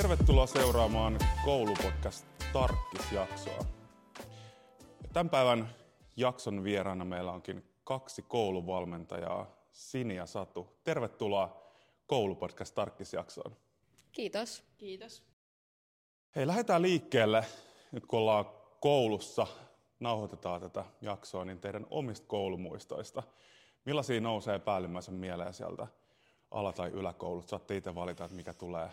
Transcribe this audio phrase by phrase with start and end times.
[0.00, 3.64] Tervetuloa seuraamaan koulupodcast Tarkkis-jaksoa.
[5.12, 5.68] Tämän päivän
[6.16, 10.68] jakson vieraana meillä onkin kaksi kouluvalmentajaa, Sini ja Satu.
[10.84, 11.62] Tervetuloa
[12.06, 13.56] koulupodcast Tarkkis-jaksoon.
[14.12, 14.64] Kiitos.
[14.78, 15.24] Kiitos.
[16.36, 17.44] Hei, lähdetään liikkeelle,
[17.92, 18.44] nyt kun ollaan
[18.80, 19.46] koulussa,
[20.00, 23.22] nauhoitetaan tätä jaksoa, niin teidän omista koulumuistoista.
[23.84, 25.86] Millaisia nousee päällimmäisen mieleen sieltä
[26.50, 27.48] ala- tai yläkoulut?
[27.48, 28.88] Saatte itse valita, että mikä tulee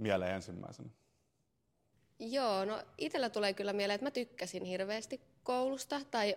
[0.00, 0.88] mieleen ensimmäisenä.
[2.18, 6.36] Joo, no itsellä tulee kyllä mieleen, että mä tykkäsin hirveästi koulusta tai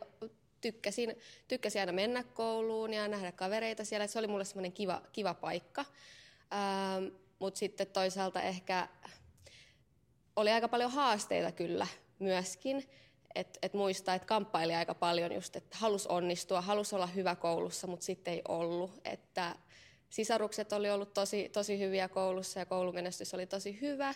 [0.61, 1.15] tykkäsin,
[1.47, 4.07] tykkäsin aina mennä kouluun ja nähdä kavereita siellä.
[4.07, 5.85] Se oli mulle semmoinen kiva, kiva paikka.
[6.53, 8.87] Ähm, Mutta sitten toisaalta ehkä
[10.35, 11.87] oli aika paljon haasteita kyllä
[12.19, 12.89] myöskin.
[13.35, 17.87] Et, et muistaa, että kamppaili aika paljon just, että halus onnistua, halus olla hyvä koulussa,
[17.87, 19.01] mutta sitten ei ollut.
[19.05, 19.55] Että
[20.13, 24.13] sisarukset oli ollut tosi, tosi hyviä koulussa ja koulumenestys oli tosi hyvä,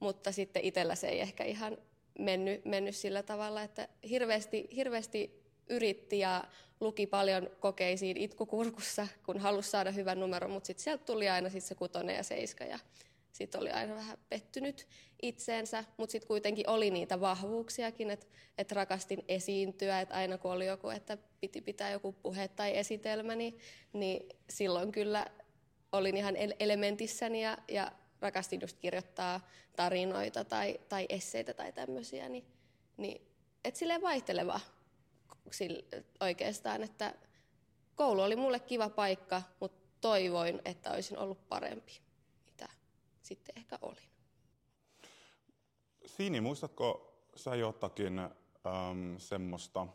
[0.00, 1.78] mutta sitten itsellä se ei ehkä ihan
[2.18, 6.44] mennyt, mennyt sillä tavalla, että hirveästi, hirveästi yritti ja
[6.80, 11.64] luki paljon kokeisiin itkukurkussa, kun halusi saada hyvän numeron, mutta sitten sieltä tuli aina sit
[11.64, 12.78] se kutonen ja seiska ja
[13.32, 14.86] sitten oli aina vähän pettynyt
[15.22, 18.26] itseensä, mutta sitten kuitenkin oli niitä vahvuuksiakin, että
[18.58, 23.34] et rakastin esiintyä, että aina kun oli joku, että piti pitää joku puhe tai esitelmä,
[23.34, 23.58] niin,
[23.92, 25.26] niin silloin kyllä
[25.92, 32.44] olin ihan elementissäni ja, ja rakastin just kirjoittaa tarinoita tai, tai esseitä tai tämmöisiä, niin,
[32.96, 33.26] niin
[33.64, 34.60] et silleen vaihteleva
[35.50, 35.84] sille,
[36.20, 37.14] oikeastaan, että
[37.94, 42.00] koulu oli mulle kiva paikka, mutta toivoin, että olisin ollut parempi
[43.30, 44.08] sitten ehkä olin.
[46.06, 48.30] Siini, muistatko sä jotakin äm,
[49.18, 49.86] semmoista,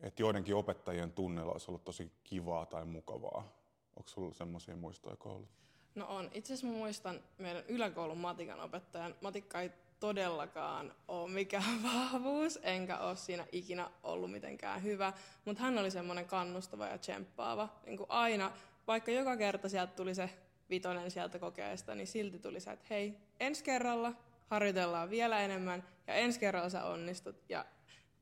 [0.00, 3.48] että joidenkin opettajien tunnella olisi ollut tosi kivaa tai mukavaa?
[3.96, 5.54] Onko sulla semmoisia muistoja koulussa?
[5.94, 6.30] No on.
[6.34, 9.14] Itse asiassa muistan meidän yläkoulun matikan opettajan.
[9.20, 9.70] Matikka ei
[10.00, 15.12] todellakaan ole mikään vahvuus, enkä ole siinä ikinä ollut mitenkään hyvä,
[15.44, 17.68] mutta hän oli semmoinen kannustava ja tsemppaava.
[17.86, 18.52] Niin kuin aina,
[18.86, 20.30] vaikka joka kerta sieltä tuli se
[20.74, 24.12] vitonen sieltä kokeesta, niin silti tuli se, että hei, ensi kerralla
[24.46, 27.36] harjoitellaan vielä enemmän ja ensi kerralla sä onnistut.
[27.48, 27.64] Ja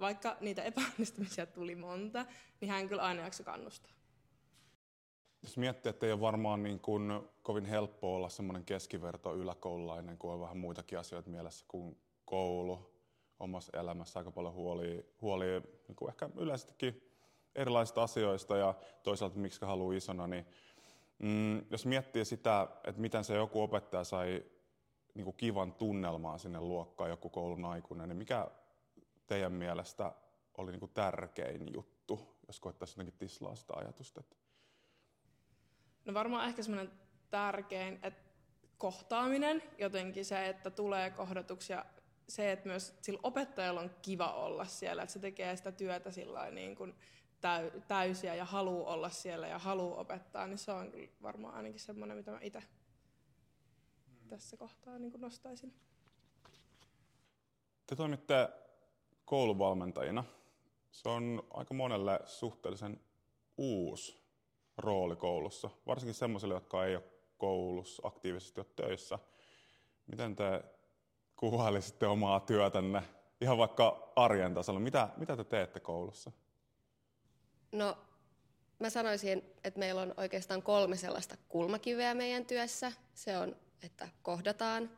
[0.00, 2.26] vaikka niitä epäonnistumisia tuli monta,
[2.60, 3.92] niin hän kyllä aina jaksoi kannustaa.
[5.42, 7.10] Jos miettii, että ei ole varmaan niin kuin
[7.42, 12.92] kovin helppo olla semmoinen keskiverto yläkoululainen, kun on vähän muitakin asioita mielessä kuin koulu
[13.40, 17.08] omassa elämässä, aika paljon huolia, huolia niin kuin ehkä yleisestikin
[17.54, 20.46] erilaisista asioista ja toisaalta miksi haluaa isona, niin
[21.22, 24.44] Mm, jos miettii sitä, että miten se joku opettaja sai
[25.14, 28.48] niin kuin kivan tunnelmaa sinne luokkaan, joku koulun aikuinen, niin mikä
[29.26, 30.12] teidän mielestä
[30.58, 34.22] oli niin kuin tärkein juttu, jos koettaisiin jotenkin tislaa sitä ajatusta?
[36.04, 36.92] No varmaan ehkä semmoinen
[37.30, 38.22] tärkein, että
[38.78, 41.84] kohtaaminen, jotenkin se, että tulee kohdatuksia,
[42.28, 46.50] se, että myös sillä opettajalla on kiva olla siellä, että se tekee sitä työtä sillä
[46.50, 46.94] niin kuin
[47.88, 52.16] täysiä ja haluaa olla siellä ja haluaa opettaa, niin se on kyllä varmaan ainakin semmoinen,
[52.16, 52.62] mitä mä itse
[54.28, 55.74] tässä kohtaa niin nostaisin.
[57.86, 58.48] Te toimitte
[59.24, 60.24] kouluvalmentajina.
[60.90, 63.00] Se on aika monelle suhteellisen
[63.56, 64.22] uusi
[64.78, 67.04] rooli koulussa, varsinkin semmoisille, jotka ei ole
[67.38, 69.18] koulussa aktiivisesti ole töissä.
[70.06, 70.64] Miten te
[71.36, 73.02] kuvailisitte omaa työtänne
[73.40, 74.80] ihan vaikka arjen tasolla?
[74.80, 76.32] Mitä, mitä te teette koulussa?
[77.72, 77.98] No,
[78.78, 82.92] mä sanoisin, että meillä on oikeastaan kolme sellaista kulmakiveä meidän työssä.
[83.14, 84.90] Se on, että kohdataan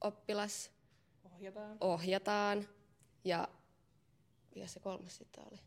[0.00, 0.70] oppilas,
[1.24, 2.68] ohjataan, ohjataan
[3.24, 3.48] ja
[4.54, 5.58] mikä se kolmas sitten oli?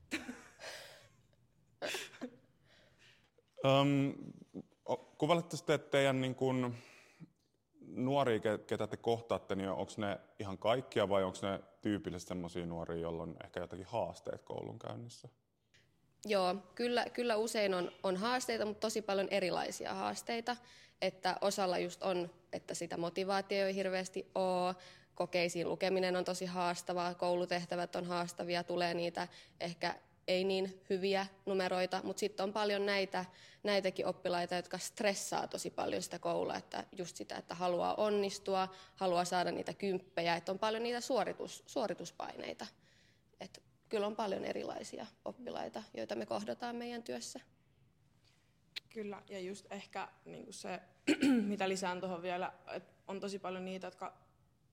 [3.66, 4.14] um,
[5.18, 6.76] kuvailette sitten teidän niin kun,
[7.82, 13.02] nuoria, ketä te kohtaatte, niin onko ne ihan kaikkia vai onko ne tyypillisesti sellaisia nuoria,
[13.02, 15.30] joilla on ehkä jotakin haasteet koulun käynnissä?
[16.26, 20.58] Joo, kyllä, kyllä usein on, on haasteita, mutta tosi paljon erilaisia haasteita.
[21.02, 24.76] Että osalla just on, että sitä motivaatio ei hirveästi ole,
[25.16, 29.28] kokeisiin lukeminen on tosi haastavaa, koulutehtävät on haastavia, tulee niitä
[29.60, 29.96] ehkä
[30.28, 33.26] ei niin hyviä numeroita, mutta sitten on paljon näitä,
[33.64, 39.26] näitäkin oppilaita, jotka stressaa tosi paljon sitä koulua, että just sitä, että haluaa onnistua, haluaa
[39.26, 42.66] saada niitä kymppejä, että on paljon niitä suoritus, suorituspaineita.
[43.92, 47.40] Kyllä on paljon erilaisia oppilaita, joita me kohdataan meidän työssä.
[48.90, 50.80] Kyllä, ja just ehkä niin se,
[51.52, 54.14] mitä lisään tuohon vielä, että on tosi paljon niitä, jotka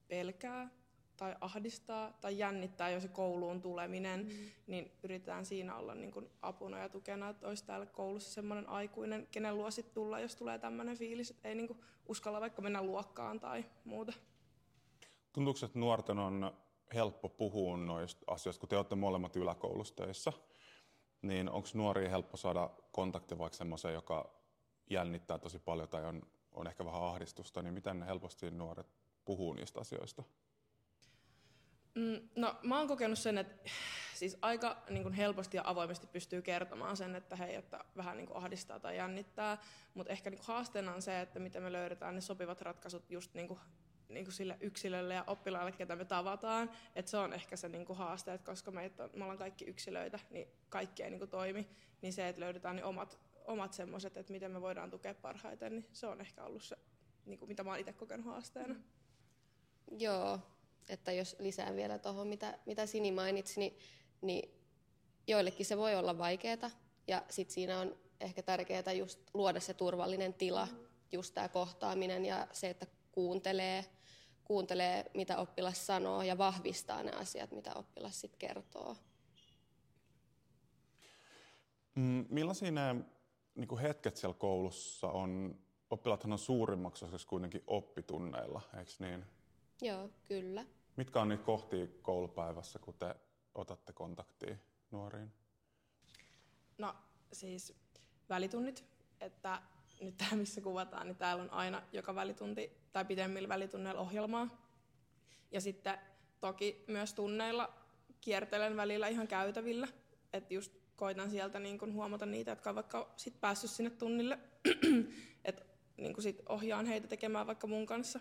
[0.07, 0.69] pelkää
[1.17, 4.51] tai ahdistaa tai jännittää jo se kouluun tuleminen, mm.
[4.67, 9.27] niin yritetään siinä olla niin kuin apuna ja tukena, että olisi täällä koulussa semmoinen aikuinen,
[9.31, 12.83] kenen luo sit tulla, jos tulee tämmöinen fiilis, että ei niin kuin uskalla vaikka mennä
[12.83, 14.13] luokkaan tai muuta.
[15.33, 16.51] Tuntuuko, että nuorten on
[16.93, 20.33] helppo puhua noista asioista, kun te olette molemmat yläkoulussa töissä,
[21.21, 24.33] niin onko nuoria helppo saada kontakti vaikka semmoiseen, joka
[24.89, 26.21] jännittää tosi paljon tai on,
[26.51, 28.87] on ehkä vähän ahdistusta, niin miten helposti nuoret
[29.25, 30.23] puhuu niistä asioista?
[31.95, 33.69] Mm, no mä oon kokenut sen, että
[34.15, 38.27] siis aika niin kuin helposti ja avoimesti pystyy kertomaan sen, että hei, että vähän niin
[38.27, 39.57] kuin ahdistaa tai jännittää,
[39.93, 43.33] mutta ehkä niin kuin haasteena on se, että miten me löydetään ne sopivat ratkaisut just
[43.33, 43.59] niin kuin,
[44.09, 46.71] niin kuin sille yksilölle ja oppilaalle, ketä me tavataan.
[46.95, 49.65] että se on ehkä se niin kuin haaste, että koska meitä on, me ollaan kaikki
[49.65, 51.67] yksilöitä, niin kaikki ei niin kuin toimi,
[52.01, 55.87] niin se, että löydetään ne omat, omat semmoiset, että miten me voidaan tukea parhaiten, niin
[55.93, 56.77] se on ehkä ollut se,
[57.25, 58.75] niin kuin mitä mä oon itse kokenut haasteena.
[59.97, 60.39] Joo,
[60.89, 63.77] että jos lisään vielä tuohon, mitä, mitä Sini mainitsi, niin,
[64.21, 64.51] niin
[65.27, 66.71] joillekin se voi olla vaikeaa
[67.07, 70.67] ja sitten siinä on ehkä tärkeää just luoda se turvallinen tila,
[71.11, 73.85] just tämä kohtaaminen ja se, että kuuntelee,
[74.49, 78.95] kuuntelee, mitä oppilas sanoo ja vahvistaa ne asiat, mitä oppilas sitten kertoo.
[81.95, 82.95] Mm, millaisia ne
[83.55, 85.59] niin hetket siellä koulussa on?
[85.89, 89.25] Oppilaathan on suurimmaksi osaksi kuitenkin oppitunneilla, eikö niin?
[89.81, 90.65] Joo, kyllä.
[90.95, 93.15] Mitkä on niitä kohtia koulupäivässä, kun te
[93.55, 94.55] otatte kontaktia
[94.91, 95.31] nuoriin?
[96.77, 96.95] No
[97.31, 97.73] siis
[98.29, 98.85] välitunnit,
[99.21, 99.61] että
[99.99, 104.69] nyt tämä missä kuvataan, niin täällä on aina joka välitunti tai pidemmillä välitunneilla ohjelmaa.
[105.51, 105.97] Ja sitten
[106.39, 107.73] toki myös tunneilla
[108.21, 109.87] kiertelen välillä ihan käytävillä,
[110.33, 114.39] että just koitan sieltä niin kun huomata niitä, jotka on vaikka sit päässyt sinne tunnille,
[115.45, 115.65] että
[115.97, 118.19] niin sit ohjaan heitä tekemään vaikka mun kanssa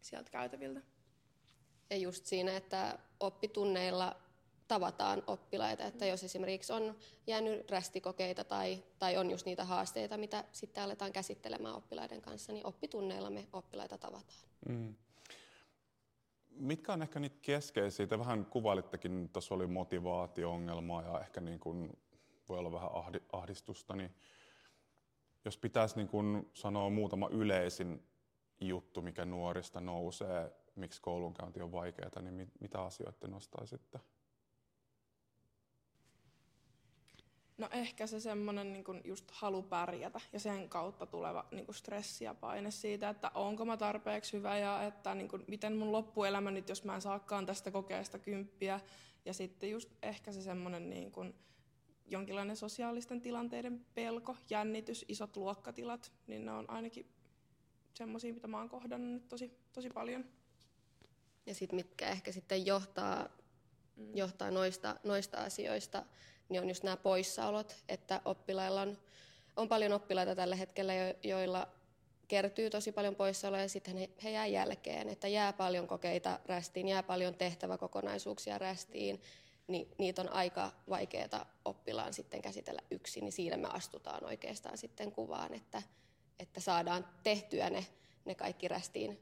[0.00, 0.80] sieltä käytäviltä.
[1.90, 4.21] Ja just siinä, että oppitunneilla
[4.72, 6.96] tavataan oppilaita, että jos esimerkiksi on
[7.26, 12.66] jäänyt rästikokeita tai, tai on just niitä haasteita, mitä sitten aletaan käsittelemään oppilaiden kanssa, niin
[12.66, 14.40] oppitunneilla me oppilaita tavataan.
[14.68, 14.94] Mm.
[16.50, 18.06] Mitkä on ehkä niitä keskeisiä?
[18.06, 21.98] Te vähän kuvailittekin, tuossa oli motivaatio-ongelmaa ja ehkä niin kuin
[22.48, 22.90] voi olla vähän
[23.32, 24.14] ahdistusta, niin
[25.44, 28.06] jos pitäisi niin kuin sanoa muutama yleisin
[28.60, 34.00] juttu, mikä nuorista nousee, miksi koulunkäynti on vaikeaa, niin mit, mitä asioita nostaisitte?
[37.58, 42.34] No ehkä se semmoinen niin just halu pärjätä ja sen kautta tuleva niin stressi ja
[42.34, 46.68] paine siitä, että onko mä tarpeeksi hyvä ja että niin kuin, miten mun loppuelämä nyt,
[46.68, 48.80] jos mä en saakaan tästä kokeesta kymppiä.
[49.24, 51.34] Ja sitten just ehkä se semmoinen niin kuin,
[52.06, 57.06] jonkinlainen sosiaalisten tilanteiden pelko, jännitys, isot luokkatilat, niin ne on ainakin
[57.94, 60.24] semmoisia, mitä mä oon kohdannut nyt tosi, tosi paljon.
[61.46, 63.28] Ja sitten mitkä ehkä sitten johtaa,
[63.96, 64.16] mm.
[64.16, 66.04] johtaa noista, noista asioista,
[66.48, 68.98] niin on just nämä poissaolot, että oppilailla on,
[69.56, 71.68] on paljon oppilaita tällä hetkellä, jo, joilla
[72.28, 76.88] kertyy tosi paljon poissaoloja ja sitten he, he jää jälkeen, että jää paljon kokeita rästiin,
[76.88, 79.22] jää paljon tehtäväkokonaisuuksia rästiin,
[79.68, 85.12] niin niitä on aika vaikeaa oppilaan sitten käsitellä yksin, niin siinä me astutaan oikeastaan sitten
[85.12, 85.82] kuvaan, että,
[86.38, 87.86] että saadaan tehtyä ne,
[88.24, 89.18] ne kaikki rästiin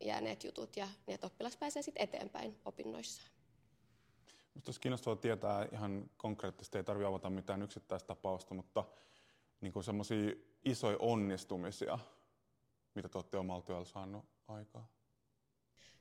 [0.00, 3.33] jääneet jutut ja niin, että oppilas pääsee sitten eteenpäin opinnoissaan.
[4.54, 8.84] Minusta olisi kiinnostavaa tietää ihan konkreettisesti, ei tarvitse avata mitään yksittäistä tapausta, mutta
[9.60, 10.32] niin semmoisia
[10.64, 11.98] isoja onnistumisia,
[12.94, 14.88] mitä te olette omalla työllä saanut aikaa?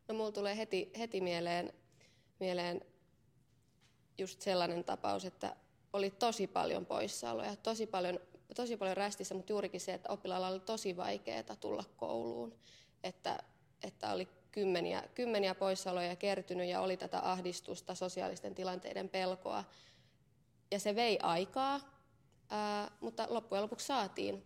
[0.08, 1.74] No mulla tulee heti, heti mieleen,
[2.40, 2.82] mieleen
[4.18, 5.56] just sellainen tapaus, että
[5.94, 8.20] oli tosi paljon poissaoloja, tosi paljon,
[8.56, 12.56] tosi paljon rästissä, mutta juurikin se, että oppilailla oli tosi vaikeaa tulla kouluun.
[13.04, 13.44] Että,
[13.84, 19.64] että oli kymmeniä, kymmeniä poissaoloja kertynyt ja oli tätä ahdistusta, sosiaalisten tilanteiden pelkoa.
[20.72, 21.80] Ja se vei aikaa,
[22.50, 24.44] ää, mutta loppujen lopuksi saatiin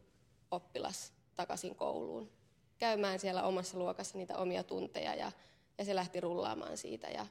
[0.51, 2.37] oppilas takaisin kouluun
[2.77, 5.31] käymään siellä omassa luokassa niitä omia tunteja ja,
[5.77, 7.07] ja se lähti rullaamaan siitä.
[7.07, 7.27] Ja,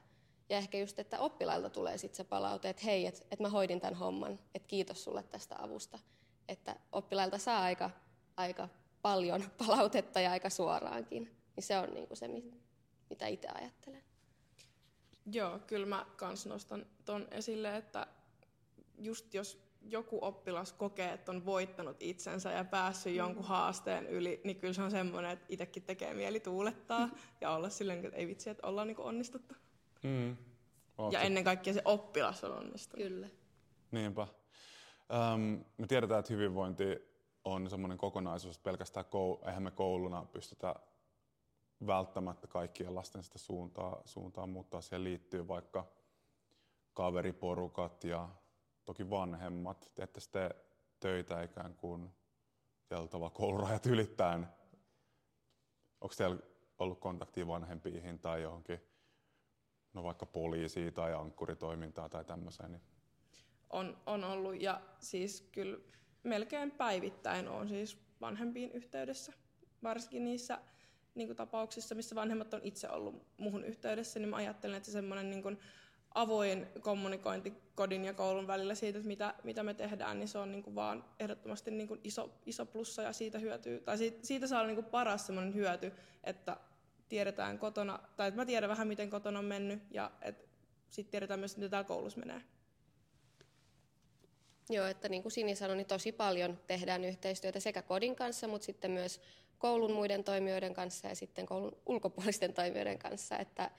[0.49, 3.81] ja ehkä just, että oppilailta tulee sitten se palaute, että hei, että et mä hoidin
[3.81, 5.99] tämän homman, että kiitos sulle tästä avusta.
[6.49, 7.91] Että oppilailta saa aika,
[8.37, 8.69] aika
[9.03, 11.37] paljon palautetta ja aika suoraankin.
[11.57, 12.29] Niin se on niinku se,
[13.11, 14.03] mitä itse ajattelen.
[15.33, 18.07] Joo, kyllä mä kans nostan ton esille, että
[18.99, 23.17] just jos joku oppilas kokee, että on voittanut itsensä ja päässyt mm.
[23.17, 27.13] jonkun haasteen yli, niin kyllä se on semmoinen, että itsekin tekee mieli tuulettaa mm.
[27.41, 29.55] ja olla silleen, että ei vitsi, että ollaan niinku onnistuttu.
[30.03, 30.37] Mm.
[31.11, 33.09] Ja ennen kaikkea se oppilas on onnistunut.
[33.09, 33.29] Kyllä.
[33.91, 34.27] Niinpä.
[35.33, 36.85] Öm, me tiedetään, että hyvinvointi
[37.45, 40.75] on semmoinen kokonaisuus, että pelkästään kou- eihän me kouluna pystytä
[41.87, 44.81] välttämättä kaikkien lasten sitä suuntaa, suuntaa muuttaa.
[44.81, 45.87] Siihen liittyy vaikka
[46.95, 48.29] kaveriporukat ja
[48.85, 49.93] toki vanhemmat.
[49.95, 50.51] Teette sitten
[51.01, 52.11] töitä ikään kuin
[52.89, 54.47] tietyllä koulurajat ylittäen.
[56.01, 56.39] Onko teillä
[56.79, 58.81] ollut kontaktia vanhempiin tai johonkin,
[59.93, 62.73] no vaikka poliisiin tai ankkuritoimintaa tai tämmöiseen?
[62.73, 62.83] Niin...
[63.71, 65.79] On, on ollut ja siis kyllä
[66.23, 69.33] melkein päivittäin on siis vanhempiin yhteydessä,
[69.83, 70.59] varsinkin niissä
[71.17, 74.93] niin kuin tapauksissa, missä vanhemmat on itse ollut muuhun yhteydessä, niin mä ajattelen, että se
[74.93, 75.59] semmoinen niin kuin
[76.15, 80.53] avoin kommunikointi kodin ja koulun välillä siitä, että mitä, mitä me tehdään, niin se on
[80.53, 84.47] niin kuin vaan ehdottomasti niin kuin iso, iso plussa ja siitä hyötyy, tai siitä, siitä
[84.47, 85.93] saa olla niin kuin paras semmoinen hyöty,
[86.25, 86.57] että
[87.09, 90.11] tiedetään kotona, tai että mä tiedän vähän miten kotona on mennyt ja
[90.91, 92.43] sitten tiedetään myös, miten täällä koulussa menee.
[94.71, 98.65] Joo, että niin kuin Sini sanoi, niin tosi paljon tehdään yhteistyötä sekä kodin kanssa, mutta
[98.65, 99.21] sitten myös
[99.59, 103.71] koulun muiden toimijoiden kanssa ja sitten koulun ulkopuolisten toimijoiden kanssa, että,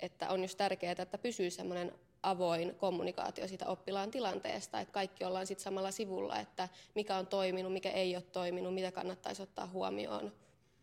[0.00, 5.46] että on just tärkeää, että pysyy semmoinen avoin kommunikaatio siitä oppilaan tilanteesta, että kaikki ollaan
[5.46, 10.32] sitten samalla sivulla, että mikä on toiminut, mikä ei ole toiminut, mitä kannattaisi ottaa huomioon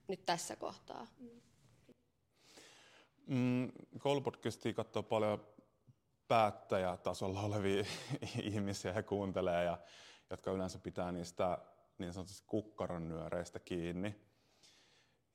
[0.08, 1.08] nyt tässä kohtaa.
[3.28, 5.48] Mm, koulupodcastia katsoo paljon
[6.28, 7.84] päättäjätasolla olevia
[8.52, 9.78] ihmisiä he kuuntelee ja
[10.30, 11.58] jotka yleensä pitää niistä
[11.98, 14.29] niin sanotusti kukkaronnyöreistä kiinni.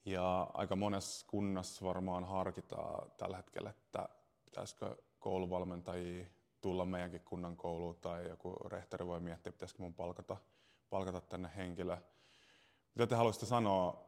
[0.04, 4.08] Ja aika monessa kunnassa varmaan harkitaan tällä hetkellä, että
[4.44, 6.26] pitäisikö kouluvalmentajia
[6.61, 10.37] tulla meidänkin kunnan kouluun tai joku rehtori voi miettiä, pitäisikö mun palkata,
[10.90, 11.96] palkata tänne henkilö.
[12.94, 14.04] Mitä te haluaisitte sanoa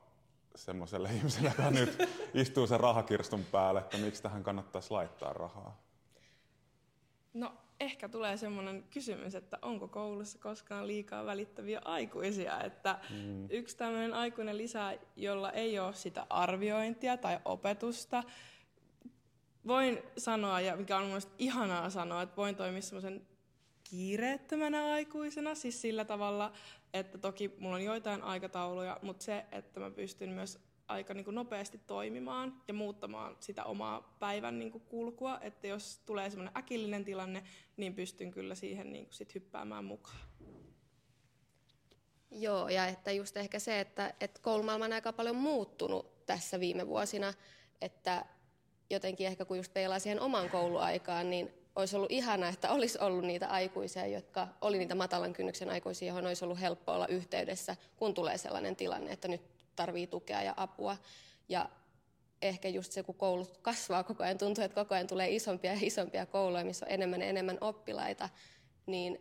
[0.55, 1.99] semmoiselle ihmiselle, joka nyt
[2.35, 5.83] istuu sen rahakirstun päälle, että miksi tähän kannattaisi laittaa rahaa?
[7.35, 12.61] No ehkä tulee semmoinen kysymys, että onko koulussa koskaan liikaa välittäviä aikuisia.
[12.61, 13.47] Että mm.
[13.51, 18.23] yksi tämmöinen aikuinen lisää, jolla ei ole sitä arviointia tai opetusta,
[19.67, 23.27] voin sanoa, ja mikä on mielestäni ihanaa sanoa, että voin toimia semmoisen
[23.85, 26.53] kiireettömänä aikuisena, siis sillä tavalla,
[26.95, 31.35] että toki mulla on joitain aikatauluja, mutta se, että mä pystyn myös aika niin kuin
[31.35, 37.05] nopeasti toimimaan ja muuttamaan sitä omaa päivän niin kuin kulkua, että jos tulee semmoinen äkillinen
[37.05, 37.43] tilanne,
[37.77, 40.21] niin pystyn kyllä siihen niin kuin sit hyppäämään mukaan.
[42.31, 46.87] Joo, ja että just ehkä se, että, että koulumaailma on aika paljon muuttunut tässä viime
[46.87, 47.35] vuosina,
[47.81, 48.25] että
[48.91, 53.25] jotenkin ehkä kun just peilaa siihen oman kouluaikaan, niin olisi ollut ihanaa, että olisi ollut
[53.25, 58.15] niitä aikuisia, jotka oli niitä matalan kynnyksen aikuisia, johon olisi ollut helppo olla yhteydessä, kun
[58.15, 60.97] tulee sellainen tilanne, että nyt tarvii tukea ja apua.
[61.49, 61.69] Ja
[62.43, 65.79] ehkä just se, kun koulut kasvaa koko ajan, tuntuu, että koko ajan tulee isompia ja
[65.83, 68.29] isompia kouluja, missä on enemmän ja enemmän oppilaita,
[68.87, 69.19] niin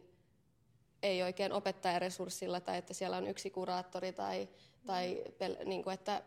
[1.04, 4.50] ei oikein opettajaresurssilla tai että siellä on yksi kuraattori tai,
[4.86, 5.24] tai
[5.66, 6.24] niin kuin, että,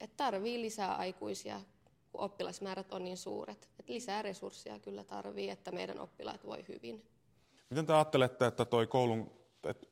[0.00, 1.60] että tarvii lisää aikuisia,
[2.12, 3.68] kun oppilasmäärät on niin suuret.
[3.78, 7.06] Että lisää resursseja kyllä tarvii, että meidän oppilaat voi hyvin.
[7.70, 9.30] Miten te ajattelette, että toi koulun,
[9.64, 9.86] että,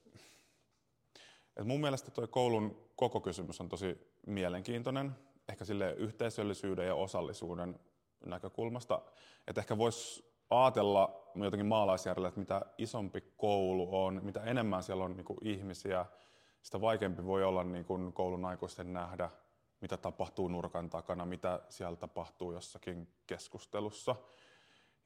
[1.61, 5.17] että mun mielestä toi koulun koko kysymys on tosi mielenkiintoinen,
[5.49, 7.81] ehkä sille yhteisöllisyyden ja osallisuuden
[8.27, 9.03] näkökulmasta.
[9.47, 15.17] Että ehkä voisi ajatella jotenkin maalaisjärjellä, että mitä isompi koulu on, mitä enemmän siellä on
[15.17, 16.07] niin kuin ihmisiä,
[16.63, 19.31] sitä vaikeampi voi olla niin kuin koulun aikuisten nähdä,
[19.81, 24.17] mitä tapahtuu nurkan takana, mitä siellä tapahtuu jossakin keskustelussa.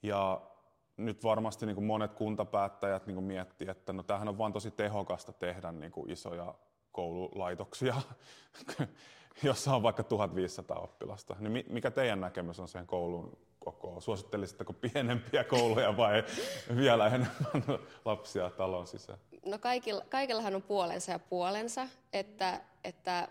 [0.02, 0.40] Ja
[0.96, 4.70] nyt varmasti niin kuin monet kuntapäättäjät niin kuin miettii, että no tämähän on vaan tosi
[4.70, 6.54] tehokasta tehdä niin kuin isoja
[6.92, 7.94] koululaitoksia,
[9.42, 11.36] jossa on vaikka 1500 oppilasta.
[11.38, 14.00] Niin mikä teidän näkemys on siihen koulun koko?
[14.00, 16.24] Suosittelisitteko pienempiä kouluja vai
[16.76, 19.18] vielä enemmän lapsia talon sisään?
[19.46, 23.28] No kaikilla, kaikillahan on puolensa ja puolensa, että, että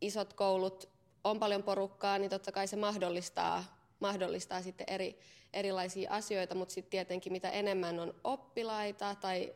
[0.00, 0.88] isot koulut
[1.24, 3.64] on paljon porukkaa, niin totta kai se mahdollistaa,
[4.00, 5.18] mahdollistaa sitten eri,
[5.52, 9.54] erilaisia asioita, mutta sitten tietenkin mitä enemmän on oppilaita tai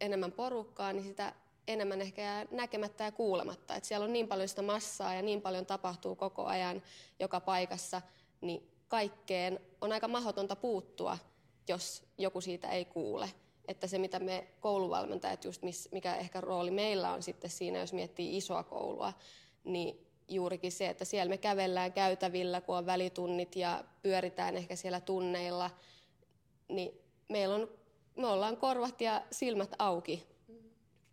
[0.00, 1.32] enemmän porukkaa, niin sitä
[1.68, 3.74] enemmän ehkä jää näkemättä ja kuulematta.
[3.74, 6.82] Et siellä on niin paljon sitä massaa ja niin paljon tapahtuu koko ajan
[7.20, 8.02] joka paikassa,
[8.40, 11.18] niin kaikkeen on aika mahdotonta puuttua,
[11.68, 13.30] jos joku siitä ei kuule.
[13.68, 18.36] Että se, mitä me kouluvalmentajat, just mikä ehkä rooli meillä on sitten siinä, jos miettii
[18.36, 19.12] isoa koulua,
[19.64, 25.00] niin juurikin se, että siellä me kävellään käytävillä, kun on välitunnit ja pyöritään ehkä siellä
[25.00, 25.70] tunneilla,
[26.68, 27.68] niin meillä on,
[28.16, 30.26] me ollaan korvat ja silmät auki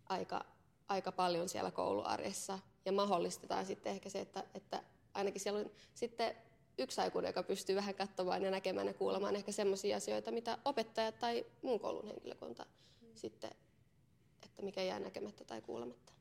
[0.08, 0.44] aika,
[0.88, 4.82] aika paljon siellä kouluarjessa ja mahdollistetaan sitten ehkä se, että, että
[5.14, 6.36] ainakin siellä on sitten
[6.78, 11.18] yksi aikuinen, joka pystyy vähän katsomaan ja näkemään ja kuulemaan ehkä sellaisia asioita, mitä opettajat
[11.18, 12.66] tai muun koulun henkilökunta
[13.00, 13.08] mm.
[13.14, 13.50] sitten,
[14.44, 16.12] että mikä jää näkemättä tai kuulematta.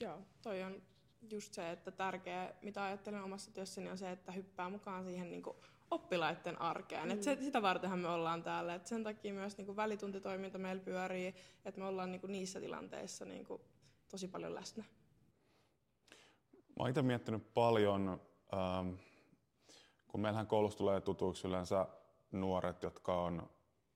[0.00, 0.82] Joo, toi on
[1.30, 5.42] just se, että tärkeä, mitä ajattelen omassa työssäni, on se, että hyppää mukaan siihen niin
[5.42, 5.56] kuin
[5.90, 7.04] oppilaiden arkeen.
[7.04, 7.10] Mm.
[7.10, 8.74] Et se, sitä vartenhan me ollaan täällä.
[8.74, 11.34] Et sen takia myös niin kuin välituntitoiminta meillä pyörii,
[11.64, 13.62] että me ollaan niin kuin niissä tilanteissa niin kuin
[14.10, 14.84] tosi paljon läsnä.
[16.50, 18.20] Mä oon itse miettinyt paljon,
[18.54, 18.94] ähm,
[20.08, 21.86] kun meillähän koulussa tulee tutuiksi yleensä
[22.32, 23.50] nuoret, jotka on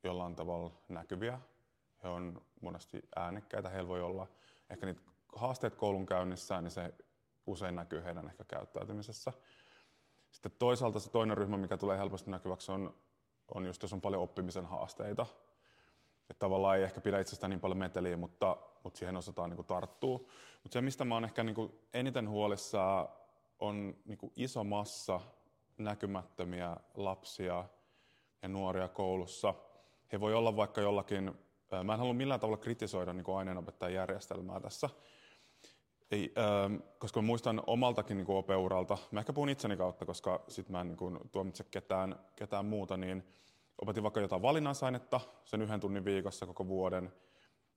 [0.04, 1.40] jollain tavalla näkyviä.
[2.02, 4.26] He on monesti äänekkäitä, heillä voi olla
[4.70, 5.00] ehkä niitä
[5.36, 6.94] haasteet koulun käynnissä, niin se
[7.46, 9.32] usein näkyy heidän ehkä käyttäytymisessä.
[10.30, 12.94] Sitten toisaalta se toinen ryhmä, mikä tulee helposti näkyväksi, on,
[13.54, 15.26] on just jos on paljon oppimisen haasteita.
[16.30, 20.18] Että tavallaan ei ehkä pidä itsestään niin paljon meteliä, mutta, mutta siihen osataan niin tarttua.
[20.62, 23.08] Mutta se, mistä mä oon ehkä niin eniten huolissaan,
[23.58, 25.20] on niin iso massa
[25.78, 27.64] näkymättömiä lapsia
[28.42, 29.54] ja nuoria koulussa.
[30.12, 31.34] He voi olla vaikka jollakin,
[31.84, 34.90] mä en halua millään tavalla kritisoida niin aineenopettajan järjestelmää tässä,
[36.12, 40.68] ei, ähm, koska mä muistan omaltakin niin opeuralta, mä ehkä puhun itseni kautta, koska sit
[40.68, 43.24] mä en niin kuin, tuomitse ketään, ketään muuta, niin
[43.82, 47.12] opetin vaikka jotain valinnansainetta sen yhden tunnin viikossa koko vuoden,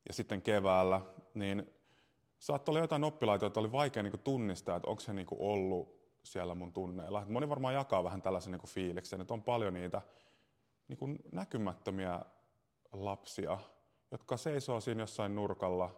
[0.08, 1.02] ja sitten keväällä,
[1.34, 1.74] niin
[2.40, 5.42] saattoi olla jotain oppilaita, joita oli vaikea niin kuin, tunnistaa, että onko se niin kuin,
[5.42, 7.26] ollut siellä mun tunneilla.
[7.28, 10.02] Moni varmaan jakaa vähän tällaisen niin fiiliksen, että on paljon niitä
[10.88, 12.20] niin kuin, näkymättömiä
[12.92, 13.58] lapsia,
[14.12, 15.96] jotka seisoo siinä jossain nurkalla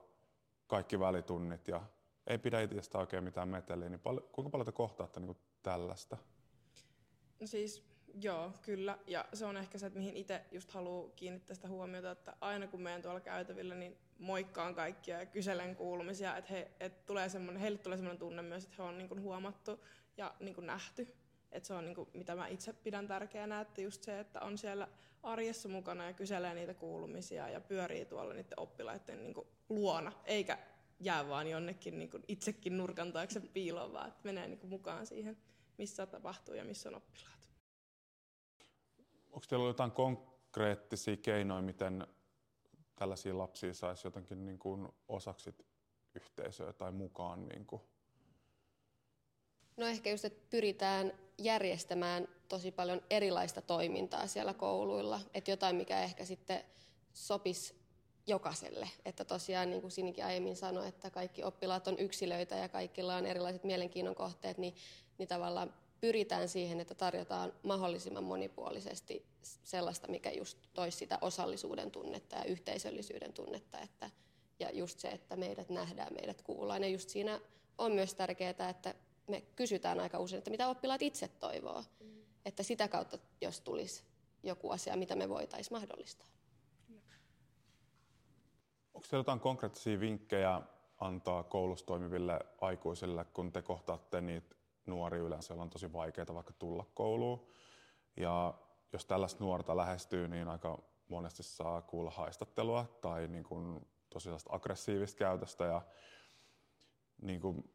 [0.68, 1.82] kaikki välitunnit ja
[2.28, 6.18] ei pidä itsestä oikein mitään meteliä, niin pal- kuinka paljon te kohtaatte niin tällaista?
[7.40, 7.84] No siis
[8.22, 8.98] joo, kyllä.
[9.08, 12.68] Ja se on ehkä se, että mihin itse just haluaa kiinnittää sitä huomiota, että aina
[12.68, 17.62] kun meidän tuolla käytävillä, niin moikkaan kaikkia ja kyselen kuulumisia, että, he, että tulee semmoinen,
[17.62, 19.84] heille tulee semmoinen tunne myös, että he on niin kuin huomattu
[20.18, 21.16] ja niin kuin nähty.
[21.52, 24.58] Että se on niin kuin, mitä mä itse pidän tärkeänä, että just se, että on
[24.58, 24.88] siellä
[25.24, 30.58] arjessa mukana ja kyselee niitä kuulumisia ja pyörii tuolla niiden oppilaiden niin kuin luona, eikä
[31.00, 35.08] jää vaan jonnekin niin kuin itsekin nurkan taakse piiloon, vaan että menee niin kuin mukaan
[35.08, 35.38] siihen,
[35.78, 37.50] missä tapahtuu ja missä on oppilaat.
[39.32, 42.08] Onko teillä jotain konkreettisia keinoja, miten
[42.96, 45.56] tällaisia lapsia saisi jotenkin niin kuin osaksi
[46.16, 47.48] yhteisöä tai mukaan?
[47.48, 47.82] Niin kuin?
[49.78, 55.20] No ehkä just, että pyritään järjestämään tosi paljon erilaista toimintaa siellä kouluilla.
[55.34, 56.64] Että jotain, mikä ehkä sitten
[57.14, 57.76] sopisi
[58.28, 58.90] jokaiselle.
[59.06, 63.26] Että tosiaan, niin kuin Sinikin aiemmin sanoi, että kaikki oppilaat on yksilöitä ja kaikilla on
[63.26, 64.76] erilaiset mielenkiinnon kohteet, niin,
[65.18, 69.26] niin tavallaan pyritään siihen, että tarjotaan mahdollisimman monipuolisesti
[69.64, 73.80] sellaista, mikä just toisi sitä osallisuuden tunnetta ja yhteisöllisyyden tunnetta.
[73.80, 74.10] Että,
[74.60, 76.84] ja just se, että meidät nähdään, meidät kuullaan.
[76.84, 77.40] Ja just siinä
[77.78, 78.96] on myös tärkeää, että
[79.28, 81.84] me kysytään aika usein, että mitä oppilaat itse toivoo.
[82.00, 82.22] Mm.
[82.46, 84.04] Että sitä kautta, jos tulisi
[84.44, 86.28] joku asia, mitä me voitaisiin mahdollistaa.
[88.98, 90.62] Onko teillä jotain konkreettisia vinkkejä
[91.00, 94.56] antaa koulussa toimiville aikuisille, kun te kohtaatte niitä
[94.86, 97.48] nuoria yleensä, on tosi vaikeaa vaikka tulla kouluun.
[98.16, 98.54] Ja
[98.94, 105.18] jos tällaista nuorta lähestyy, niin aika monesti saa kuulla haistattelua tai niin kuin tosi aggressiivista
[105.18, 105.66] käytöstä.
[105.66, 105.82] Ja
[107.22, 107.72] niin kuin,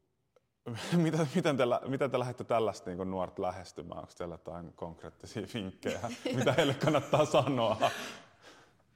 [0.97, 4.01] miten, miten, te, miten te lähdette tällaista niin nuorta lähestymään?
[4.01, 6.01] Onko teillä jotain konkreettisia vinkkejä,
[6.37, 7.77] mitä heille kannattaa sanoa?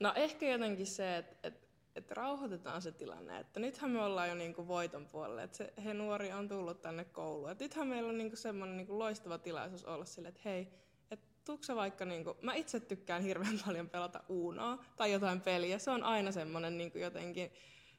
[0.00, 1.65] No ehkä jotenkin se, että, että
[1.96, 5.94] että rauhoitetaan se tilanne, että nythän me ollaan jo niinku voiton puolelle, että se, he
[5.94, 7.50] nuori on tullut tänne kouluun.
[7.50, 10.68] Et nythän meillä on niinku semmoinen niinku loistava tilaisuus olla sille, että hei,
[11.10, 15.90] että tuukse vaikka, niinku, mä itse tykkään hirveän paljon pelata Unoa tai jotain peliä, se
[15.90, 17.52] on aina semmoinen niinku jotenkin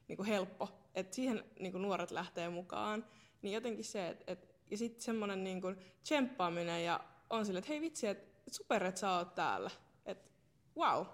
[0.08, 3.04] niinku helppo, että siihen niinku nuoret lähtee mukaan.
[3.42, 7.80] Niin jotenkin se, että et, ja sitten semmoinen niinku tsemppaaminen ja on sille, että hei
[7.80, 9.70] vitsi, että super, että sä oot täällä.
[10.06, 10.30] Että
[10.76, 11.06] wow,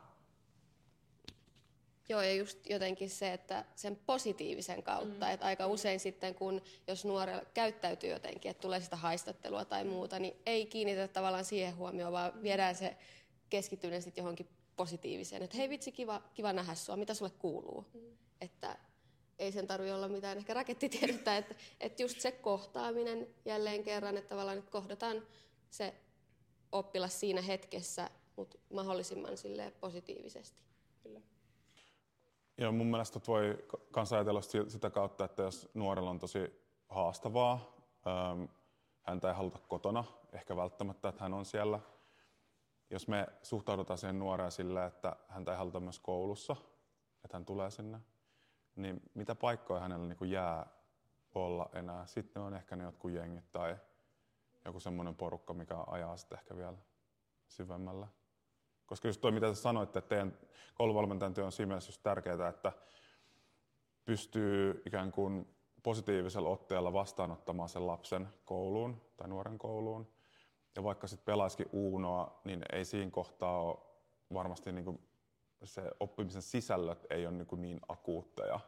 [2.08, 5.32] Joo, ja just jotenkin se, että sen positiivisen kautta, mm.
[5.32, 10.18] että aika usein sitten, kun jos nuorella käyttäytyy jotenkin, että tulee sitä haistattelua tai muuta,
[10.18, 12.96] niin ei kiinnitetä tavallaan siihen huomioon, vaan viedään se
[13.50, 17.84] keskittyminen sitten johonkin positiiviseen, että hei vitsi, kiva, kiva nähdä sua, mitä sulle kuuluu.
[17.94, 18.00] Mm.
[18.40, 18.78] Että
[19.38, 24.28] ei sen tarvitse olla mitään ehkä rakettitiedettä, että, että just se kohtaaminen jälleen kerran, että
[24.28, 25.22] tavallaan että kohdataan
[25.70, 25.94] se
[26.72, 29.32] oppilas siinä hetkessä, mutta mahdollisimman
[29.80, 30.58] positiivisesti.
[31.02, 31.20] Kyllä.
[32.58, 33.64] Joo, mun mielestä voi
[33.96, 37.74] myös ajatella sitä kautta, että jos nuorella on tosi haastavaa,
[38.06, 38.44] ähm,
[39.02, 41.80] häntä ei haluta kotona, ehkä välttämättä, että hän on siellä.
[42.90, 46.56] Jos me suhtaudutaan siihen nuoreen sillä, että häntä ei haluta myös koulussa,
[47.24, 48.00] että hän tulee sinne,
[48.76, 50.66] niin mitä paikkoja hänellä niin jää
[51.34, 52.06] olla enää?
[52.06, 53.76] Sitten on ehkä ne jotkut jengit tai
[54.64, 56.78] joku semmoinen porukka, mikä ajaa sitten ehkä vielä
[57.48, 58.08] syvemmällä.
[58.86, 60.38] Koska just toi, mitä te sanoitte, että teidän
[60.74, 62.72] kouluvalmentajan työ on siinä mielessä just tärkeää, että
[64.04, 70.08] pystyy ikään kuin positiivisella otteella vastaanottamaan sen lapsen kouluun tai nuoren kouluun.
[70.76, 73.78] Ja vaikka sitten pelaisikin Uunoa, niin ei siinä kohtaa ole
[74.34, 75.00] varmasti niin kuin
[75.64, 78.60] se oppimisen sisällöt ei ole niin, kuin niin akuutteja,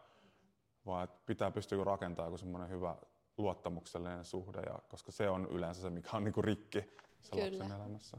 [0.86, 2.96] vaan että pitää pystyä rakentamaan joku semmoinen hyvä
[3.38, 6.80] luottamuksellinen suhde, ja, koska se on yleensä se, mikä on niin kuin rikki
[7.20, 7.44] se Kyllä.
[7.44, 8.16] lapsen elämässä.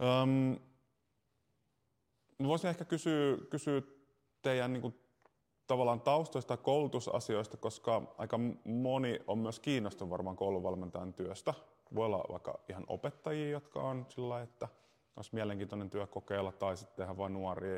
[0.00, 0.56] Öm,
[2.48, 3.82] voisin ehkä kysyä, kysyä
[4.42, 4.94] teidän niin kuin,
[5.66, 11.54] tavallaan taustoista koulutusasioista, koska aika moni on myös kiinnostunut varmaan kouluvalmentajan työstä.
[11.94, 14.68] Voi olla vaikka ihan opettajia, jotka on sillä että
[15.16, 17.76] olisi mielenkiintoinen työ kokeilla, tai sitten tehdä vain nuoria.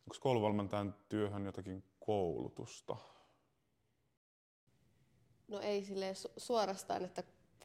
[0.00, 2.96] Onko kouluvalmentajan työhön jotakin koulutusta?
[5.48, 7.22] No ei sille suorastaan, että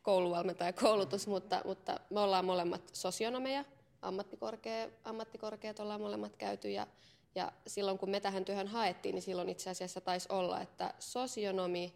[0.09, 3.65] kouluvalmentaja koulutus, mutta, mutta me ollaan molemmat sosionomeja,
[4.01, 6.87] ammattikorkea, ammattikorkeat ollaan molemmat käyty ja,
[7.35, 11.93] ja silloin kun me tähän työhön haettiin, niin silloin itse asiassa taisi olla, että sosionomi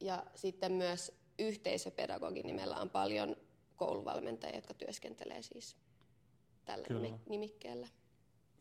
[0.00, 3.36] ja sitten myös yhteisöpedagogi, meillä on paljon
[3.76, 5.76] kouluvalmentajia, jotka työskentelee siis
[6.64, 7.18] tällä Kyllä.
[7.28, 7.88] nimikkeellä.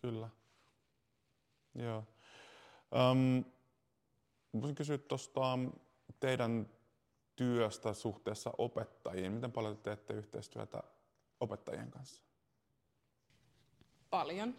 [0.01, 0.29] Kyllä.
[1.75, 2.03] Joo.
[3.11, 3.45] Um,
[4.61, 5.59] voisin kysyä tuosta
[6.19, 6.76] teidän
[7.37, 9.31] työstä suhteessa opettajiin.
[9.31, 10.83] Miten paljon te teette yhteistyötä
[11.39, 12.23] opettajien kanssa?
[14.09, 14.55] Paljon.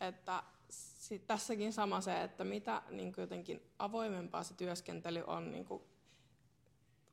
[0.00, 5.66] Että sit tässäkin sama se, että mitä niin jotenkin avoimempaa se työskentely on niin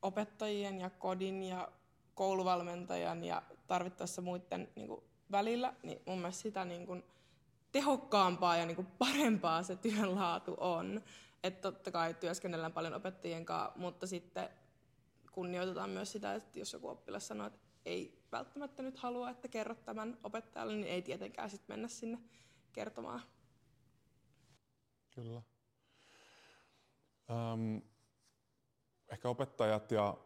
[0.02, 1.68] opettajien ja kodin ja
[2.14, 7.04] kouluvalmentajan ja tarvittaessa muiden niin kuin, välillä, niin mun mielestä sitä niin kuin,
[7.72, 11.02] tehokkaampaa ja niin kuin, parempaa se työn laatu on.
[11.42, 14.48] Että totta kai työskennellään paljon opettajien kanssa, mutta sitten
[15.34, 19.84] kunnioitetaan myös sitä, että jos joku oppilas sanoo, että ei välttämättä nyt halua, että kerrot
[19.84, 22.18] tämän opettajalle, niin ei tietenkään sitten mennä sinne
[22.72, 23.22] kertomaan.
[25.14, 25.42] Kyllä.
[27.30, 27.82] Öm,
[29.08, 30.16] ehkä opettajat ja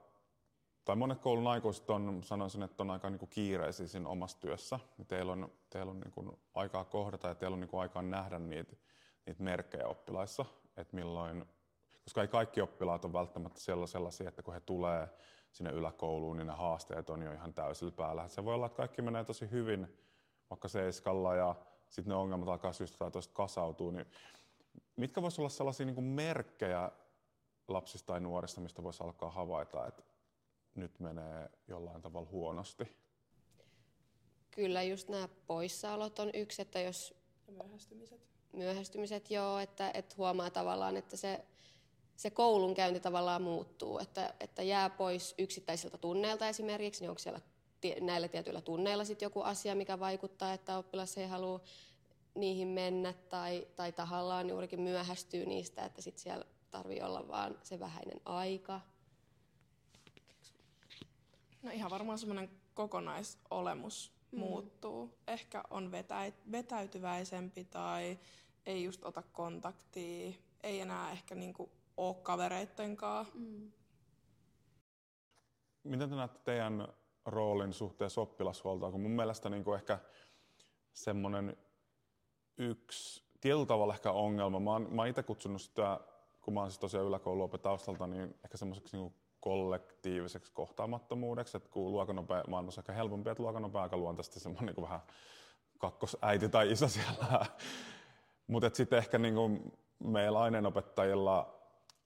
[0.84, 4.80] tai monet koulun aikuiset on, sanoisin, että on aika niin kuin kiireisiä siinä omassa työssä.
[5.08, 8.38] Teillä on, teillä on niin kuin aikaa kohdata ja teillä on niin kuin aikaa nähdä
[8.38, 8.76] niitä,
[9.26, 10.44] niitä merkkejä oppilaissa,
[10.76, 11.46] että milloin,
[12.08, 15.08] koska ei kaikki oppilaat ole välttämättä sellaisia, että kun he tulee
[15.52, 18.28] sinne yläkouluun, niin ne haasteet on jo ihan täysillä päällä.
[18.28, 19.98] Se voi olla, että kaikki menee tosi hyvin,
[20.50, 21.54] vaikka seiskalla ja
[21.90, 23.90] sitten ne ongelmat alkaa syystä tai toista kasautuu.
[23.90, 24.06] Niin
[24.96, 26.90] mitkä voisivat olla sellaisia niin kuin merkkejä
[27.68, 30.02] lapsista tai nuorista, mistä voisi alkaa havaita, että
[30.74, 32.96] nyt menee jollain tavalla huonosti?
[34.50, 37.14] Kyllä just nämä poissaolot on yksi, että jos...
[37.46, 38.20] Ja myöhästymiset.
[38.52, 41.44] Myöhästymiset, joo, että, että huomaa tavallaan, että se,
[42.18, 47.40] se koulunkäynti tavallaan muuttuu, että, että jää pois yksittäisiltä tunneilta esimerkiksi, niin onko siellä
[48.00, 51.60] näillä tietyillä tunneilla sitten joku asia, mikä vaikuttaa, että oppilas ei halua
[52.34, 57.80] niihin mennä tai, tai tahallaan juurikin myöhästyy niistä, että sitten siellä tarvii olla vaan se
[57.80, 58.80] vähäinen aika.
[61.62, 64.38] No ihan varmaan semmoinen kokonaisolemus mm.
[64.38, 65.18] muuttuu.
[65.26, 68.18] Ehkä on vetä, vetäytyväisempi tai
[68.66, 73.34] ei just ota kontaktia, ei enää ehkä niinku ole kavereitten kanssa.
[73.34, 73.72] Mm.
[75.84, 76.88] Miten te näette teidän
[77.26, 78.92] roolin suhteessa oppilashuoltoon?
[78.92, 79.98] Kun mun mielestä niinku ehkä
[80.92, 81.56] semmoinen
[82.56, 84.60] yksi tietyllä tavalla ehkä ongelma.
[84.60, 86.00] Mä oon, mä oon itse kutsunut sitä,
[86.40, 92.44] kun mä oon siis tosiaan yläkouluopetaustalta, niin ehkä semmoiseksi niinku kollektiiviseksi kohtaamattomuudeksi, että kun luokanopea
[92.48, 95.00] maailmassa on aika helpompi, että luokanopea aika luontaisesti semmoinen niin vähän
[95.78, 97.46] kakkosäiti tai isä siellä.
[98.46, 101.57] Mutta sitten ehkä niin kuin meillä aineenopettajilla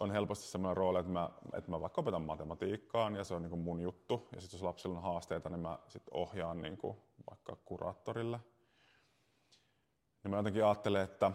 [0.02, 3.50] on helposti semmoinen rooli, että mä, että mä vaikka opetan matematiikkaan ja se on niin
[3.50, 4.28] kuin mun juttu.
[4.34, 6.96] Ja sitten jos lapsilla on haasteita, niin mä sit ohjaan niin kuin
[7.30, 8.40] vaikka kuraattorille.
[10.24, 11.30] Ja mä jotenkin ajattelen, että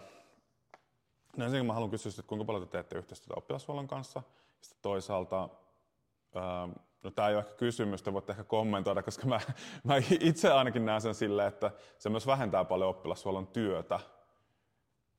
[1.38, 4.23] no ensinnäkin mä haluan kysyä, että kuinka paljon te teette yhteistyötä oppilashuollon kanssa.
[4.62, 5.49] Sitten toisaalta
[6.36, 6.71] Ähm,
[7.03, 9.39] no tämä ei ole ehkä kysymys, te voitte ehkä kommentoida, koska mä,
[9.84, 13.99] mä itse ainakin näen sen silleen, että se myös vähentää paljon oppilashuollon työtä,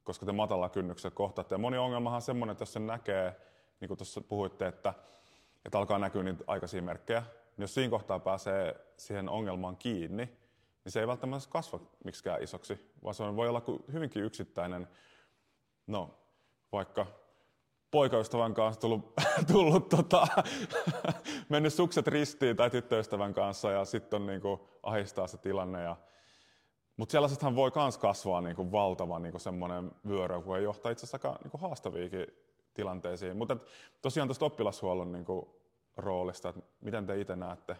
[0.08, 1.54] koska te matalla kynnyksellä kohtaatte.
[1.54, 3.36] Ja moni ongelmahan on semmoinen, että jos se näkee,
[3.80, 4.94] niin kuin tuossa puhuitte, että,
[5.64, 10.24] että alkaa näkyä niitä aikaisia merkkejä, niin jos siinä kohtaa pääsee siihen ongelmaan kiinni,
[10.84, 14.88] niin se ei välttämättä kasva miksikään isoksi, vaan se voi olla hyvinkin yksittäinen,
[15.86, 16.14] no
[16.72, 17.06] vaikka
[17.90, 19.14] poikaystävän kanssa tullut,
[19.52, 20.26] tullut tota,
[21.48, 25.82] mennyt sukset ristiin tai tyttöystävän kanssa ja sitten on niin kuin, ahistaa se tilanne.
[25.82, 25.96] Ja,
[26.98, 30.92] mutta sellaisethan voi myös kasvaa niin kuin, valtava niin kuin semmoinen vyörö, kun ei johtaa
[30.92, 32.26] itse asiassa aika niin kuin, haastaviikin
[32.74, 33.36] tilanteisiin.
[33.36, 33.56] Mutta
[34.02, 35.46] tosiaan tuosta oppilashuollon niin kuin,
[35.96, 37.76] roolista, että miten te itse näette?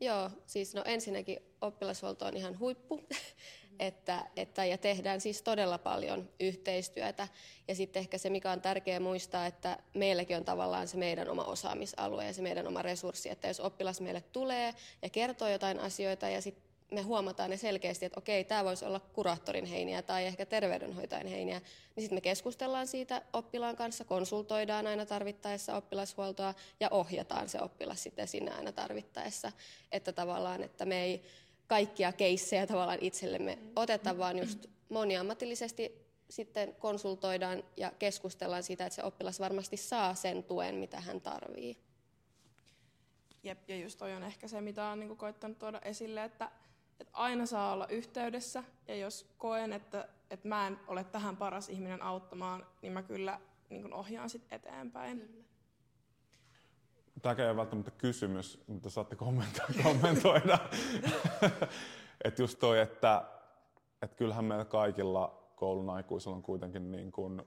[0.00, 3.00] Joo, siis no ensinnäkin oppilashuolto on ihan huippu,
[3.78, 7.28] että, että, ja tehdään siis todella paljon yhteistyötä.
[7.68, 11.44] Ja sitten ehkä se, mikä on tärkeää muistaa, että meilläkin on tavallaan se meidän oma
[11.44, 16.28] osaamisalue ja se meidän oma resurssi, että jos oppilas meille tulee ja kertoo jotain asioita
[16.28, 20.46] ja sitten me huomataan ne selkeästi, että okei, tämä voisi olla kuraattorin heiniä tai ehkä
[20.46, 21.58] terveydenhoitajan heiniä,
[21.96, 28.02] niin sitten me keskustellaan siitä oppilaan kanssa, konsultoidaan aina tarvittaessa oppilashuoltoa ja ohjataan se oppilas
[28.02, 29.52] sitten sinne aina tarvittaessa.
[29.92, 31.22] Että tavallaan, että me ei
[31.66, 39.02] kaikkia keissejä tavallaan itsellemme oteta, vaan just moniammatillisesti sitten konsultoidaan ja keskustellaan siitä, että se
[39.02, 41.76] oppilas varmasti saa sen tuen, mitä hän tarvii.
[43.42, 46.50] Jep, ja just toi on ehkä se, mitä on niin koittanut tuoda esille, että
[47.00, 51.68] että aina saa olla yhteydessä ja jos koen, että, että mä en ole tähän paras
[51.68, 55.46] ihminen auttamaan, niin mä kyllä niin kuin ohjaan sit eteenpäin.
[57.22, 59.16] Tämä ei ole välttämättä kysymys, mutta saatte
[59.82, 60.58] kommentoida.
[62.24, 63.24] että just toi, että,
[64.02, 67.42] että kyllähän meillä kaikilla koulun aikuisilla on kuitenkin niin kuin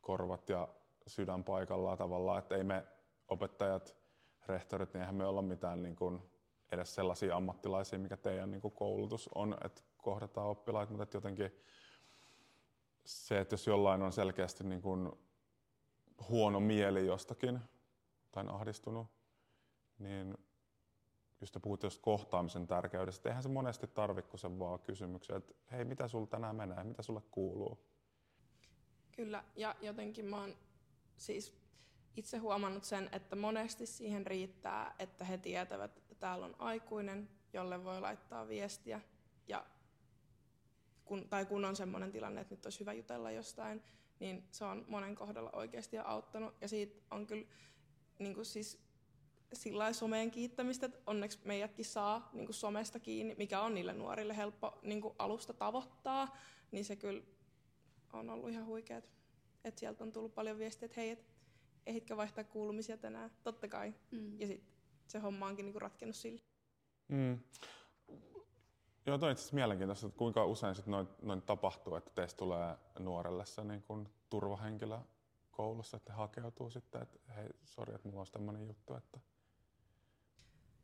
[0.00, 0.68] korvat ja
[1.06, 2.84] sydän paikallaan tavallaan, että ei me
[3.28, 3.96] opettajat,
[4.46, 6.22] rehtorit, niin eihän me olla mitään niin kuin
[6.72, 11.52] edes sellaisia ammattilaisia, mikä teidän niin koulutus on, että kohdataan oppilaita, mutta että jotenkin
[13.04, 15.12] se, että jos jollain on selkeästi niin kuin
[16.28, 17.60] huono mieli jostakin
[18.32, 19.06] tai ahdistunut,
[19.98, 20.34] niin
[21.40, 25.54] just te puhutte just kohtaamisen tärkeydestä, eihän se monesti tarvitse kuin sen vaan kysymyksen, että
[25.72, 27.78] hei, mitä sulla tänään menee, mitä sulle kuuluu?
[29.12, 30.54] Kyllä, ja jotenkin mä oon
[31.16, 31.54] siis
[32.16, 38.00] itse huomannut sen, että monesti siihen riittää, että he tietävät, täällä on aikuinen, jolle voi
[38.00, 39.00] laittaa viestiä.
[39.48, 39.66] Ja
[41.04, 43.82] kun, tai kun on sellainen tilanne, että nyt olisi hyvä jutella jostain,
[44.20, 46.54] niin se on monen kohdalla oikeasti auttanut.
[46.60, 47.46] Ja siitä on kyllä
[48.18, 48.86] niin kuin siis
[49.52, 54.36] sillä someen kiittämistä, että onneksi meidätkin saa niin kuin somesta kiinni, mikä on niille nuorille
[54.36, 56.36] helppo niin kuin alusta tavoittaa,
[56.70, 57.22] niin se kyllä
[58.12, 59.10] on ollut ihan huikeet.
[59.64, 61.26] Että sieltä on tullut paljon viestiä, että hei, et,
[61.86, 63.30] ehitkö vaihtaa kuulumisia tänään?
[63.42, 63.94] Totta kai.
[64.10, 64.40] Mm.
[64.40, 64.75] Ja sitten
[65.08, 66.40] se homma onkin niinku ratkennut sille.
[67.08, 67.38] Mm.
[69.06, 72.76] Joo, toi on itse mielenkiintoista, että kuinka usein sit noin, noin tapahtuu, että teistä tulee
[72.98, 74.98] nuorelle se niin kun turvahenkilö
[75.50, 79.20] koulussa, että hakeutuu sitten, että hei, sori, että mulla on tämmöinen juttu, että...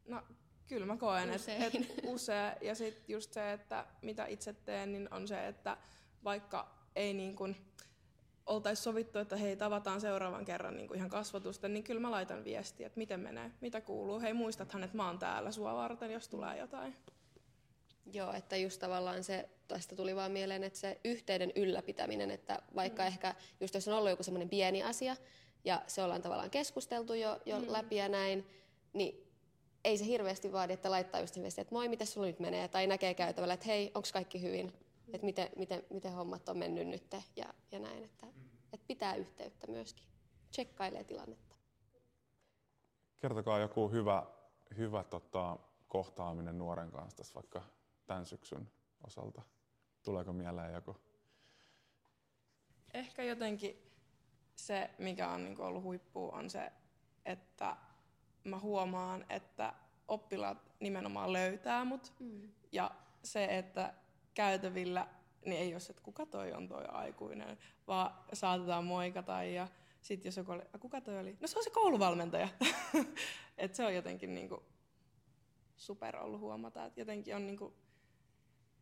[0.09, 0.23] No,
[0.67, 1.73] kyllä mä koen, että et
[2.05, 2.57] usein.
[2.61, 5.77] Ja sitten just se, että mitä itse teen, niin on se, että
[6.25, 7.57] vaikka ei niin kuin,
[8.47, 12.45] oltaisiin sovittu, että hei, tavataan seuraavan kerran niin kuin ihan kasvatusta, niin kyllä mä laitan
[12.45, 14.21] viestiä, että miten menee, mitä kuuluu.
[14.21, 16.97] Hei, muistathan, että mä oon täällä sua varten, jos tulee jotain.
[18.13, 23.03] Joo, että just tavallaan se, tästä tuli vaan mieleen, että se yhteyden ylläpitäminen, että vaikka
[23.03, 23.07] mm.
[23.07, 25.17] ehkä just jos on ollut joku semmoinen pieni asia,
[25.65, 27.73] ja se ollaan tavallaan keskusteltu jo, jo mm.
[27.73, 28.47] läpi ja näin,
[28.93, 29.29] niin
[29.85, 32.87] ei se hirveästi vaadi, että laittaa just viestiä, että moi, miten sulla nyt menee, tai
[32.87, 34.73] näkee käytävällä, että hei, onko kaikki hyvin,
[35.13, 38.27] että miten, miten, miten hommat on mennyt nyt ja, ja näin, että,
[38.73, 40.07] että pitää yhteyttä myöskin,
[40.51, 41.57] tsekkailee tilannetta.
[43.19, 44.27] Kertokaa joku hyvä,
[44.77, 47.63] hyvä tota, kohtaaminen nuoren kanssa tässä vaikka
[48.07, 48.71] tämän syksyn
[49.07, 49.43] osalta.
[50.03, 50.97] Tuleeko mieleen joku?
[52.95, 53.93] Ehkä jotenkin
[54.57, 56.73] se, mikä on niin ollut huippu, on se,
[57.25, 57.77] että
[58.45, 59.75] mä huomaan, että
[60.09, 62.13] oppilaat nimenomaan löytää mut.
[62.21, 62.53] Mm.
[62.73, 62.91] Ja
[63.23, 63.95] se, että
[64.35, 65.09] käytävillä,
[65.45, 69.69] niin ei ole se, että kuka toi on toi aikuinen, vaan saatetaan moikata ja
[70.03, 71.37] sitten jos joku oli, kuka toi oli?
[71.41, 72.49] No se on se kouluvalmentaja.
[73.59, 74.63] että se on jotenkin niinku
[75.77, 77.75] super ollut huomata, että jotenkin on niinku,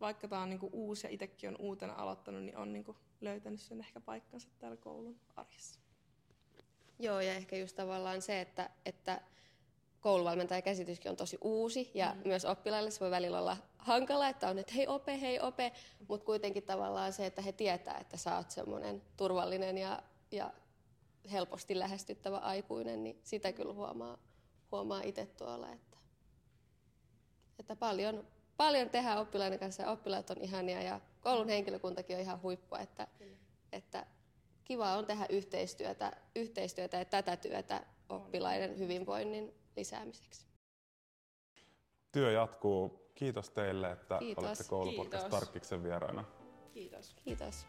[0.00, 3.80] vaikka tämä on niinku uusi ja itsekin on uutena aloittanut, niin on niinku löytänyt sen
[3.80, 5.80] ehkä paikkansa täällä koulun arjessa.
[6.98, 9.20] Joo, ja ehkä just tavallaan se, että, että
[10.00, 12.28] kouluvalmentajakäsityskin on tosi uusi ja mm.
[12.28, 15.72] myös oppilaille se voi välillä olla hankala, että on, että hei ope, hei ope,
[16.08, 20.50] mutta kuitenkin tavallaan se, että he tietää, että sä oot semmoinen turvallinen ja, ja
[21.32, 24.18] helposti lähestyttävä aikuinen, niin sitä kyllä huomaa,
[24.72, 25.96] huomaa itse tuolla, että,
[27.58, 29.82] että paljon, paljon tehdään oppilaiden kanssa.
[29.82, 33.06] Ja oppilaat on ihania ja koulun henkilökuntakin on ihan huippua, että,
[33.72, 34.06] että
[34.64, 40.46] kiva on tehdä yhteistyötä, yhteistyötä ja tätä työtä oppilaiden hyvinvoinnin lisäämiseksi.
[42.12, 43.10] Työ jatkuu.
[43.14, 44.44] Kiitos teille, että Kiitos.
[44.44, 46.24] olette koulupodcast Tarkkiksen vieraana.
[46.72, 47.14] Kiitos.
[47.24, 47.66] Kiitos.